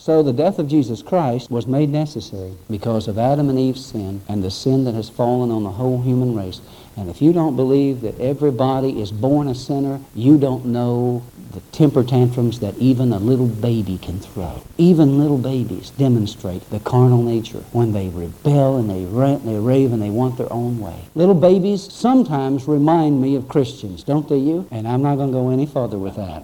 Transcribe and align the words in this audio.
So 0.00 0.22
the 0.22 0.32
death 0.32 0.58
of 0.58 0.66
Jesus 0.66 1.02
Christ 1.02 1.50
was 1.50 1.66
made 1.66 1.90
necessary 1.90 2.54
because 2.70 3.06
of 3.06 3.18
Adam 3.18 3.50
and 3.50 3.58
Eve's 3.58 3.84
sin 3.84 4.22
and 4.30 4.42
the 4.42 4.50
sin 4.50 4.84
that 4.84 4.94
has 4.94 5.10
fallen 5.10 5.50
on 5.50 5.62
the 5.62 5.72
whole 5.72 6.00
human 6.00 6.34
race. 6.34 6.62
And 6.96 7.10
if 7.10 7.20
you 7.20 7.34
don't 7.34 7.54
believe 7.54 8.00
that 8.00 8.18
everybody 8.18 8.98
is 8.98 9.12
born 9.12 9.46
a 9.46 9.54
sinner, 9.54 10.00
you 10.14 10.38
don't 10.38 10.64
know 10.64 11.22
the 11.52 11.60
temper 11.72 12.02
tantrums 12.02 12.60
that 12.60 12.78
even 12.78 13.12
a 13.12 13.18
little 13.18 13.46
baby 13.46 13.98
can 13.98 14.18
throw. 14.18 14.62
Even 14.78 15.18
little 15.18 15.36
babies 15.36 15.90
demonstrate 15.90 16.70
the 16.70 16.80
carnal 16.80 17.22
nature 17.22 17.62
when 17.72 17.92
they 17.92 18.08
rebel 18.08 18.78
and 18.78 18.88
they 18.88 19.04
rant 19.04 19.42
and 19.42 19.54
they 19.54 19.60
rave 19.60 19.92
and 19.92 20.00
they 20.00 20.08
want 20.08 20.38
their 20.38 20.50
own 20.50 20.80
way. 20.80 20.96
Little 21.14 21.34
babies 21.34 21.92
sometimes 21.92 22.66
remind 22.66 23.20
me 23.20 23.36
of 23.36 23.48
Christians, 23.48 24.02
don't 24.02 24.30
they 24.30 24.38
you? 24.38 24.66
And 24.70 24.88
I'm 24.88 25.02
not 25.02 25.16
going 25.16 25.28
to 25.28 25.36
go 25.36 25.50
any 25.50 25.66
further 25.66 25.98
with 25.98 26.16
that 26.16 26.42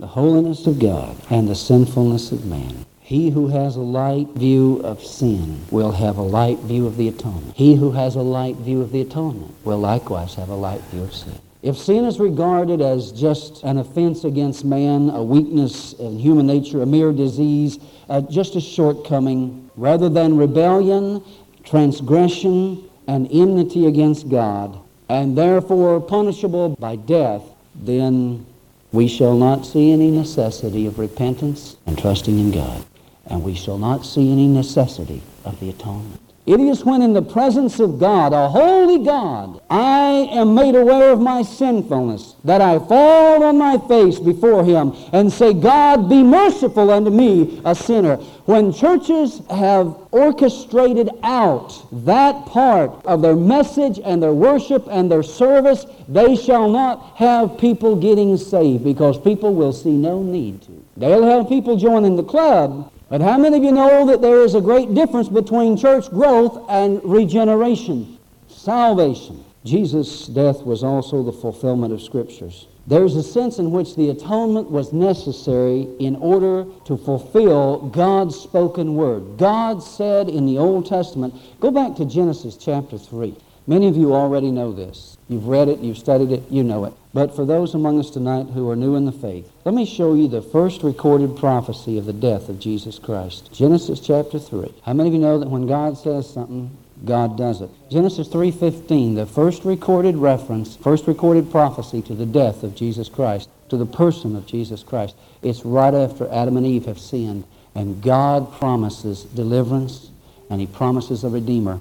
the 0.00 0.06
holiness 0.06 0.66
of 0.66 0.78
God 0.78 1.14
and 1.28 1.46
the 1.46 1.54
sinfulness 1.54 2.32
of 2.32 2.46
man. 2.46 2.86
He 3.00 3.28
who 3.28 3.48
has 3.48 3.76
a 3.76 3.80
light 3.80 4.28
view 4.28 4.80
of 4.82 5.04
sin 5.04 5.60
will 5.70 5.92
have 5.92 6.16
a 6.16 6.22
light 6.22 6.58
view 6.60 6.86
of 6.86 6.96
the 6.96 7.08
atonement. 7.08 7.54
He 7.54 7.74
who 7.74 7.90
has 7.90 8.14
a 8.14 8.22
light 8.22 8.56
view 8.56 8.80
of 8.80 8.92
the 8.92 9.02
atonement 9.02 9.54
will 9.62 9.78
likewise 9.78 10.34
have 10.36 10.48
a 10.48 10.54
light 10.54 10.80
view 10.84 11.02
of 11.02 11.14
sin. 11.14 11.38
If 11.62 11.76
sin 11.76 12.06
is 12.06 12.18
regarded 12.18 12.80
as 12.80 13.12
just 13.12 13.62
an 13.62 13.76
offense 13.76 14.24
against 14.24 14.64
man, 14.64 15.10
a 15.10 15.22
weakness 15.22 15.92
in 15.92 16.18
human 16.18 16.46
nature, 16.46 16.80
a 16.80 16.86
mere 16.86 17.12
disease, 17.12 17.78
uh, 18.08 18.22
just 18.22 18.56
a 18.56 18.60
shortcoming, 18.60 19.68
rather 19.76 20.08
than 20.08 20.38
rebellion, 20.38 21.22
transgression, 21.62 22.88
and 23.06 23.28
enmity 23.30 23.86
against 23.86 24.30
God, 24.30 24.78
and 25.10 25.36
therefore 25.36 26.00
punishable 26.00 26.70
by 26.70 26.96
death, 26.96 27.42
then 27.74 28.46
we 28.92 29.06
shall 29.06 29.36
not 29.36 29.64
see 29.64 29.92
any 29.92 30.10
necessity 30.10 30.86
of 30.86 30.98
repentance 30.98 31.76
and 31.86 31.98
trusting 31.98 32.38
in 32.38 32.50
God. 32.50 32.84
And 33.26 33.44
we 33.44 33.54
shall 33.54 33.78
not 33.78 34.04
see 34.04 34.32
any 34.32 34.48
necessity 34.48 35.22
of 35.44 35.60
the 35.60 35.70
atonement. 35.70 36.20
It 36.46 36.58
is 36.58 36.84
when 36.86 37.02
in 37.02 37.12
the 37.12 37.22
presence 37.22 37.80
of 37.80 38.00
God, 38.00 38.32
a 38.32 38.48
holy 38.48 39.04
God, 39.04 39.60
I 39.68 40.26
am 40.32 40.54
made 40.54 40.74
aware 40.74 41.12
of 41.12 41.20
my 41.20 41.42
sinfulness, 41.42 42.34
that 42.44 42.62
I 42.62 42.78
fall 42.78 43.44
on 43.44 43.58
my 43.58 43.76
face 43.86 44.18
before 44.18 44.64
Him 44.64 44.94
and 45.12 45.30
say, 45.30 45.52
God, 45.52 46.08
be 46.08 46.22
merciful 46.22 46.90
unto 46.90 47.10
me, 47.10 47.60
a 47.64 47.74
sinner. 47.74 48.16
When 48.46 48.72
churches 48.72 49.42
have 49.50 49.94
orchestrated 50.12 51.10
out 51.22 51.86
that 51.92 52.46
part 52.46 52.90
of 53.04 53.20
their 53.20 53.36
message 53.36 54.00
and 54.02 54.22
their 54.22 54.32
worship 54.32 54.88
and 54.90 55.12
their 55.12 55.22
service, 55.22 55.84
they 56.08 56.34
shall 56.36 56.70
not 56.70 57.16
have 57.16 57.58
people 57.58 57.94
getting 57.96 58.38
saved 58.38 58.82
because 58.82 59.20
people 59.20 59.54
will 59.54 59.74
see 59.74 59.92
no 59.92 60.22
need 60.22 60.62
to. 60.62 60.84
They'll 60.96 61.22
have 61.22 61.48
people 61.48 61.76
joining 61.76 62.16
the 62.16 62.24
club, 62.24 62.90
but 63.10 63.20
how 63.20 63.36
many 63.36 63.56
of 63.58 63.64
you 63.64 63.72
know 63.72 64.06
that 64.06 64.22
there 64.22 64.40
is 64.42 64.54
a 64.54 64.60
great 64.60 64.94
difference 64.94 65.28
between 65.28 65.76
church 65.76 66.08
growth 66.10 66.64
and 66.70 67.00
regeneration, 67.02 68.18
salvation? 68.46 69.44
Jesus' 69.64 70.28
death 70.28 70.62
was 70.62 70.84
also 70.84 71.24
the 71.24 71.32
fulfillment 71.32 71.92
of 71.92 72.00
Scriptures. 72.00 72.68
There's 72.86 73.16
a 73.16 73.22
sense 73.22 73.58
in 73.58 73.72
which 73.72 73.96
the 73.96 74.10
atonement 74.10 74.70
was 74.70 74.92
necessary 74.92 75.88
in 75.98 76.14
order 76.16 76.64
to 76.84 76.96
fulfill 76.96 77.88
God's 77.88 78.36
spoken 78.36 78.94
word. 78.94 79.36
God 79.36 79.82
said 79.82 80.28
in 80.28 80.46
the 80.46 80.58
Old 80.58 80.86
Testament, 80.86 81.34
go 81.58 81.70
back 81.72 81.96
to 81.96 82.04
Genesis 82.04 82.56
chapter 82.56 82.96
3. 82.96 83.36
Many 83.70 83.86
of 83.86 83.96
you 83.96 84.14
already 84.16 84.50
know 84.50 84.72
this. 84.72 85.16
You've 85.28 85.46
read 85.46 85.68
it, 85.68 85.78
you've 85.78 85.96
studied 85.96 86.32
it, 86.32 86.42
you 86.50 86.64
know 86.64 86.86
it. 86.86 86.92
But 87.14 87.36
for 87.36 87.44
those 87.46 87.72
among 87.72 88.00
us 88.00 88.10
tonight 88.10 88.48
who 88.52 88.68
are 88.68 88.74
new 88.74 88.96
in 88.96 89.04
the 89.04 89.12
faith, 89.12 89.48
let 89.64 89.76
me 89.76 89.86
show 89.86 90.14
you 90.14 90.26
the 90.26 90.42
first 90.42 90.82
recorded 90.82 91.36
prophecy 91.36 91.96
of 91.96 92.04
the 92.04 92.12
death 92.12 92.48
of 92.48 92.58
Jesus 92.58 92.98
Christ. 92.98 93.52
Genesis 93.52 94.00
chapter 94.00 94.40
3. 94.40 94.74
How 94.82 94.92
many 94.92 95.10
of 95.10 95.14
you 95.14 95.20
know 95.20 95.38
that 95.38 95.50
when 95.50 95.68
God 95.68 95.96
says 95.96 96.28
something, 96.28 96.76
God 97.04 97.38
does 97.38 97.60
it? 97.60 97.70
Genesis 97.88 98.26
3:15, 98.26 99.14
the 99.14 99.24
first 99.24 99.64
recorded 99.64 100.16
reference, 100.16 100.74
first 100.74 101.06
recorded 101.06 101.52
prophecy 101.52 102.02
to 102.02 102.14
the 102.16 102.26
death 102.26 102.64
of 102.64 102.74
Jesus 102.74 103.08
Christ, 103.08 103.48
to 103.68 103.76
the 103.76 103.86
person 103.86 104.34
of 104.34 104.46
Jesus 104.46 104.82
Christ. 104.82 105.14
It's 105.42 105.64
right 105.64 105.94
after 105.94 106.28
Adam 106.32 106.56
and 106.56 106.66
Eve 106.66 106.86
have 106.86 106.98
sinned, 106.98 107.44
and 107.76 108.02
God 108.02 108.50
promises 108.50 109.22
deliverance 109.22 110.10
and 110.50 110.60
he 110.60 110.66
promises 110.66 111.22
a 111.22 111.28
redeemer. 111.28 111.80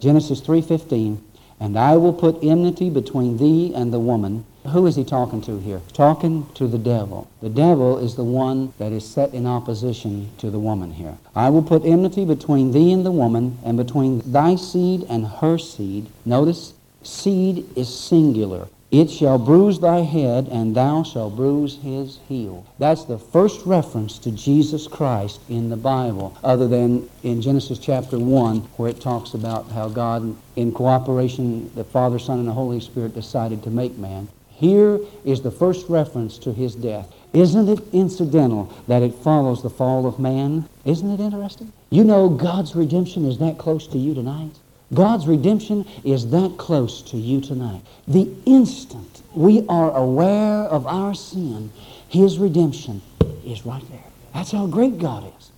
Genesis 0.00 0.40
3:15 0.40 1.20
and 1.60 1.78
I 1.78 1.96
will 1.96 2.14
put 2.14 2.42
enmity 2.42 2.88
between 2.88 3.36
thee 3.36 3.72
and 3.74 3.92
the 3.92 4.00
woman. 4.00 4.46
Who 4.72 4.86
is 4.86 4.96
he 4.96 5.04
talking 5.04 5.42
to 5.42 5.58
here? 5.58 5.82
Talking 5.92 6.46
to 6.54 6.66
the 6.66 6.78
devil. 6.78 7.30
The 7.42 7.50
devil 7.50 7.98
is 7.98 8.16
the 8.16 8.24
one 8.24 8.72
that 8.78 8.92
is 8.92 9.06
set 9.06 9.34
in 9.34 9.46
opposition 9.46 10.30
to 10.38 10.50
the 10.50 10.58
woman 10.58 10.92
here. 10.92 11.18
I 11.34 11.50
will 11.50 11.62
put 11.62 11.84
enmity 11.84 12.24
between 12.24 12.72
thee 12.72 12.92
and 12.92 13.04
the 13.04 13.12
woman, 13.12 13.58
and 13.62 13.76
between 13.76 14.32
thy 14.32 14.56
seed 14.56 15.06
and 15.08 15.26
her 15.26 15.58
seed. 15.58 16.08
Notice, 16.24 16.72
seed 17.02 17.66
is 17.76 17.94
singular. 17.94 18.68
It 18.90 19.08
shall 19.08 19.38
bruise 19.38 19.78
thy 19.78 20.00
head, 20.00 20.48
and 20.50 20.74
thou 20.74 21.04
shalt 21.04 21.36
bruise 21.36 21.78
his 21.80 22.18
heel. 22.28 22.66
That's 22.80 23.04
the 23.04 23.18
first 23.18 23.64
reference 23.64 24.18
to 24.18 24.32
Jesus 24.32 24.88
Christ 24.88 25.40
in 25.48 25.70
the 25.70 25.76
Bible, 25.76 26.36
other 26.42 26.66
than 26.66 27.08
in 27.22 27.40
Genesis 27.40 27.78
chapter 27.78 28.18
1, 28.18 28.58
where 28.76 28.90
it 28.90 29.00
talks 29.00 29.34
about 29.34 29.70
how 29.70 29.88
God, 29.88 30.34
in 30.56 30.72
cooperation, 30.72 31.70
the 31.76 31.84
Father, 31.84 32.18
Son, 32.18 32.40
and 32.40 32.48
the 32.48 32.52
Holy 32.52 32.80
Spirit 32.80 33.14
decided 33.14 33.62
to 33.62 33.70
make 33.70 33.96
man. 33.96 34.26
Here 34.48 34.98
is 35.24 35.40
the 35.40 35.52
first 35.52 35.88
reference 35.88 36.36
to 36.38 36.52
his 36.52 36.74
death. 36.74 37.14
Isn't 37.32 37.68
it 37.68 37.78
incidental 37.92 38.74
that 38.88 39.04
it 39.04 39.14
follows 39.14 39.62
the 39.62 39.70
fall 39.70 40.04
of 40.04 40.18
man? 40.18 40.68
Isn't 40.84 41.12
it 41.12 41.20
interesting? 41.20 41.72
You 41.90 42.02
know 42.02 42.28
God's 42.28 42.74
redemption 42.74 43.24
is 43.24 43.38
that 43.38 43.56
close 43.56 43.86
to 43.86 43.98
you 43.98 44.14
tonight. 44.14 44.58
God's 44.92 45.26
redemption 45.26 45.86
is 46.04 46.30
that 46.30 46.56
close 46.58 47.02
to 47.02 47.16
you 47.16 47.40
tonight. 47.40 47.82
The 48.08 48.32
instant 48.44 49.22
we 49.34 49.64
are 49.68 49.96
aware 49.96 50.64
of 50.64 50.86
our 50.86 51.14
sin, 51.14 51.70
His 52.08 52.38
redemption 52.38 53.00
is 53.44 53.64
right 53.64 53.88
there. 53.90 54.04
That's 54.34 54.50
how 54.50 54.66
great 54.66 54.98
God 54.98 55.32
is. 55.38 55.52